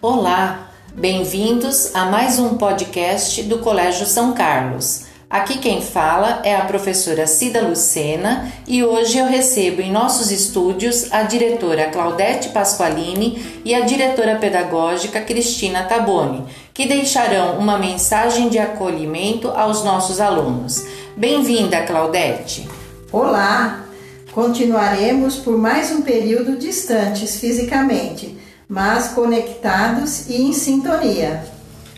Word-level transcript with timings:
Olá, 0.00 0.70
bem-vindos 0.94 1.92
a 1.92 2.04
mais 2.04 2.38
um 2.38 2.56
podcast 2.56 3.42
do 3.42 3.58
Colégio 3.58 4.06
São 4.06 4.32
Carlos. 4.32 5.06
Aqui 5.28 5.58
quem 5.58 5.82
fala 5.82 6.40
é 6.44 6.54
a 6.54 6.66
professora 6.66 7.26
Cida 7.26 7.62
Lucena 7.62 8.48
e 8.64 8.84
hoje 8.84 9.18
eu 9.18 9.26
recebo 9.26 9.82
em 9.82 9.90
nossos 9.90 10.30
estúdios 10.30 11.12
a 11.12 11.24
diretora 11.24 11.90
Claudete 11.90 12.50
Pasqualini 12.50 13.60
e 13.64 13.74
a 13.74 13.80
diretora 13.80 14.36
pedagógica 14.36 15.20
Cristina 15.20 15.82
Taboni, 15.82 16.44
que 16.72 16.86
deixarão 16.86 17.58
uma 17.58 17.76
mensagem 17.76 18.48
de 18.48 18.58
acolhimento 18.60 19.48
aos 19.48 19.82
nossos 19.82 20.20
alunos. 20.20 20.86
Bem-vinda, 21.16 21.82
Claudete. 21.82 22.68
Olá! 23.10 23.84
Continuaremos 24.30 25.38
por 25.38 25.58
mais 25.58 25.90
um 25.90 26.02
período 26.02 26.56
distantes 26.56 27.40
fisicamente, 27.40 28.38
mas 28.68 29.08
conectados 29.08 30.28
e 30.28 30.42
em 30.42 30.52
sintonia. 30.52 31.44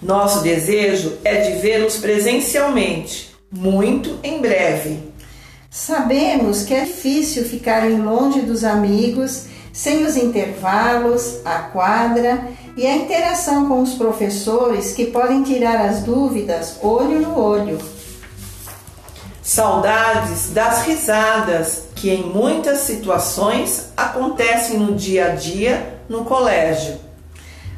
Nosso 0.00 0.42
desejo 0.42 1.18
é 1.24 1.40
de 1.42 1.60
vê-los 1.60 1.96
presencialmente, 1.96 3.34
muito 3.50 4.18
em 4.22 4.40
breve. 4.40 4.98
Sabemos 5.70 6.62
que 6.62 6.72
é 6.72 6.84
difícil 6.84 7.44
ficarem 7.44 8.00
longe 8.00 8.40
dos 8.42 8.64
amigos, 8.64 9.46
sem 9.72 10.04
os 10.04 10.16
intervalos, 10.16 11.40
a 11.44 11.58
quadra 11.58 12.48
e 12.76 12.86
a 12.86 12.96
interação 12.96 13.66
com 13.66 13.82
os 13.82 13.94
professores 13.94 14.92
que 14.92 15.06
podem 15.06 15.42
tirar 15.42 15.84
as 15.84 16.02
dúvidas 16.02 16.78
olho 16.80 17.20
no 17.20 17.38
olho. 17.38 17.78
Saudades 19.46 20.48
das 20.54 20.86
risadas 20.86 21.82
que 21.94 22.08
em 22.08 22.22
muitas 22.22 22.78
situações 22.78 23.90
acontecem 23.94 24.78
no 24.78 24.94
dia 24.94 25.26
a 25.26 25.34
dia 25.34 26.00
no 26.08 26.24
colégio. 26.24 26.94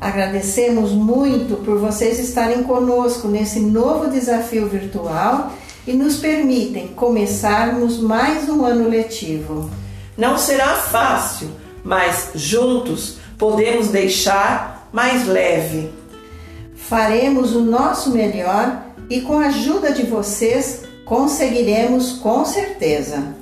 Agradecemos 0.00 0.92
muito 0.92 1.56
por 1.64 1.76
vocês 1.80 2.20
estarem 2.20 2.62
conosco 2.62 3.26
nesse 3.26 3.58
novo 3.58 4.08
desafio 4.08 4.68
virtual 4.68 5.52
e 5.84 5.94
nos 5.94 6.18
permitem 6.18 6.86
começarmos 6.94 7.98
mais 7.98 8.48
um 8.48 8.64
ano 8.64 8.88
letivo. 8.88 9.68
Não 10.16 10.38
será 10.38 10.76
fácil, 10.76 11.50
mas 11.82 12.30
juntos 12.36 13.16
podemos 13.36 13.88
deixar 13.88 14.88
mais 14.92 15.26
leve. 15.26 15.90
Faremos 16.76 17.56
o 17.56 17.62
nosso 17.62 18.12
melhor 18.12 18.80
e 19.10 19.22
com 19.22 19.40
a 19.40 19.46
ajuda 19.46 19.90
de 19.90 20.04
vocês 20.04 20.86
conseguiremos 21.08 22.12
com 22.12 22.44
certeza. 22.44 23.34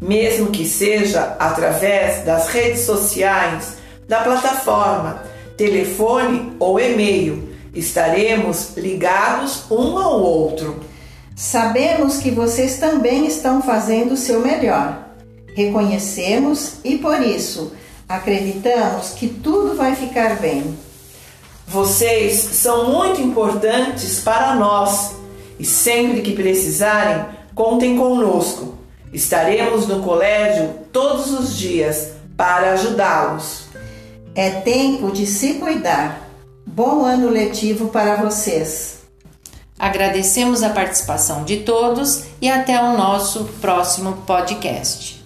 Mesmo 0.00 0.50
que 0.50 0.64
seja 0.64 1.36
através 1.38 2.24
das 2.24 2.48
redes 2.48 2.80
sociais, 2.80 3.76
da 4.08 4.20
plataforma 4.22 5.22
telefone 5.56 6.56
ou 6.58 6.80
e-mail. 6.80 7.50
Estaremos 7.74 8.76
ligados 8.78 9.64
um 9.70 9.98
ao 9.98 10.20
outro. 10.20 10.80
Sabemos 11.36 12.16
que 12.16 12.30
vocês 12.30 12.78
também 12.78 13.26
estão 13.26 13.62
fazendo 13.62 14.12
o 14.12 14.16
seu 14.16 14.40
melhor. 14.40 15.06
Reconhecemos 15.54 16.76
e 16.82 16.96
por 16.96 17.20
isso 17.20 17.72
acreditamos 18.08 19.10
que 19.10 19.28
tudo 19.28 19.76
vai 19.76 19.94
ficar 19.94 20.36
bem. 20.36 20.76
Vocês 21.68 22.34
são 22.34 22.90
muito 22.90 23.20
importantes 23.20 24.20
para 24.20 24.54
nós 24.54 25.19
e 25.60 25.64
sempre 25.64 26.22
que 26.22 26.32
precisarem, 26.32 27.26
contem 27.54 27.94
conosco. 27.98 28.78
Estaremos 29.12 29.86
no 29.86 30.02
colégio 30.02 30.70
todos 30.90 31.30
os 31.38 31.54
dias 31.54 32.12
para 32.34 32.72
ajudá-los. 32.72 33.64
É 34.34 34.48
tempo 34.48 35.12
de 35.12 35.26
se 35.26 35.54
cuidar. 35.54 36.30
Bom 36.64 37.04
ano 37.04 37.28
letivo 37.28 37.88
para 37.88 38.16
vocês. 38.16 39.00
Agradecemos 39.78 40.62
a 40.62 40.70
participação 40.70 41.44
de 41.44 41.58
todos 41.58 42.24
e 42.40 42.48
até 42.48 42.82
o 42.82 42.96
nosso 42.96 43.44
próximo 43.60 44.14
podcast. 44.26 45.19